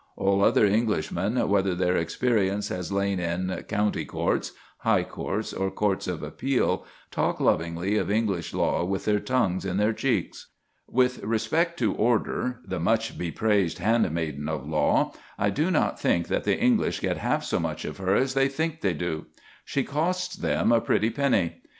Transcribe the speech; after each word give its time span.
All 0.17 0.43
other 0.43 0.65
Englishmen, 0.65 1.47
whether 1.47 1.75
their 1.75 1.95
experience 1.95 2.69
has 2.69 2.91
lain 2.91 3.19
in 3.19 3.63
County 3.67 4.03
Courts, 4.03 4.51
High 4.79 5.03
Courts, 5.03 5.53
or 5.53 5.69
Courts 5.69 6.07
of 6.07 6.23
Appeal, 6.23 6.87
talk 7.11 7.39
lovingly 7.39 7.97
of 7.97 8.09
English 8.09 8.51
law 8.51 8.83
with 8.83 9.05
their 9.05 9.19
tongues 9.19 9.63
in 9.63 9.77
their 9.77 9.93
cheeks. 9.93 10.47
With 10.87 11.19
respect 11.23 11.77
to 11.77 11.93
order, 11.93 12.61
the 12.65 12.79
much 12.79 13.15
bepraised 13.15 13.77
handmaiden 13.77 14.49
of 14.49 14.67
law, 14.67 15.13
I 15.37 15.51
do 15.51 15.69
not 15.69 15.99
think 15.99 16.29
that 16.29 16.45
the 16.45 16.57
English 16.59 16.99
get 16.99 17.17
half 17.17 17.43
so 17.43 17.59
much 17.59 17.85
of 17.85 17.97
her 17.97 18.15
as 18.15 18.33
they 18.33 18.47
think 18.49 18.81
they 18.81 18.95
do. 18.95 19.27
She 19.65 19.83
costs 19.83 20.35
them 20.35 20.71
a 20.71 20.81
pretty 20.81 21.11
penny. 21.11 21.61